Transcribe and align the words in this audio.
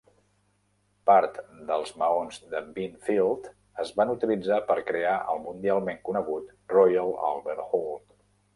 Part 1.09 1.35
dels 1.71 1.91
maons 2.03 2.39
de 2.53 2.61
Binfield 2.79 3.45
es 3.85 3.93
van 4.01 4.15
utilitzar 4.15 4.59
per 4.73 4.79
crear 4.89 5.15
el 5.35 5.45
mundialment 5.47 6.03
conegut 6.11 6.51
Royal 6.77 7.17
Albert 7.33 7.67
Hall. 7.71 7.91